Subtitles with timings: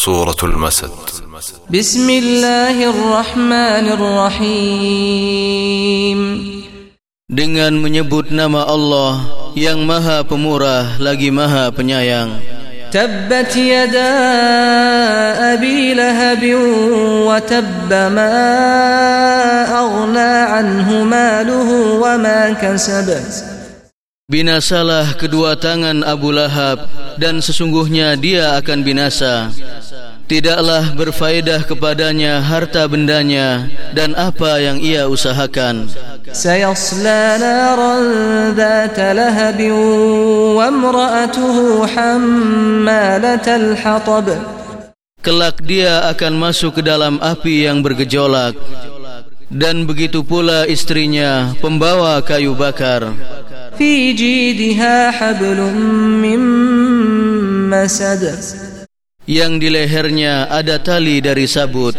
[0.00, 0.90] سورة المسد
[1.70, 5.16] بسم الله الرحمن الرحيم
[7.26, 9.18] Dengan menyebut nama Allah
[9.58, 12.38] yang maha pemurah lagi maha penyayang
[12.96, 14.12] تبت يدا
[15.52, 16.42] أبي لهب
[17.28, 18.36] وتب ما
[19.68, 21.68] أغنى عنه ماله
[22.02, 23.08] وما كسب
[24.26, 26.82] Binasalah kedua tangan Abu Lahab
[27.14, 29.54] dan sesungguhnya dia akan binasa.
[30.31, 35.91] Tidaklah berfaedah kepadanya harta bendanya dan apa yang ia usahakan.
[36.31, 38.05] Sayasla naran
[38.55, 39.75] dhata lahabin
[40.55, 44.31] wa mra'atuhu hammalatal hatab.
[45.19, 48.55] Kelak dia akan masuk ke dalam api yang bergejolak
[49.51, 53.11] dan begitu pula istrinya pembawa kayu bakar.
[53.75, 55.75] Fi jidha hablum
[56.23, 56.39] min
[57.67, 58.70] masad
[59.29, 61.93] yang di lehernya ada tali dari sabut